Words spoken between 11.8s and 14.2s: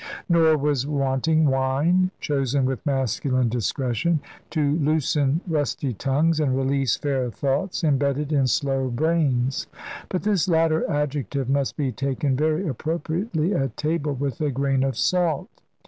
taken very appropriately at table